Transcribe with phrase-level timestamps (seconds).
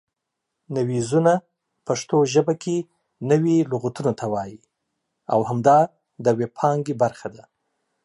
[0.77, 1.33] نویزونه
[1.87, 2.77] پښتو ژبه کې
[3.31, 4.57] نوي لغتونو ته وایي
[5.33, 5.79] او همدا
[6.23, 7.43] د وییپانګې برخه ده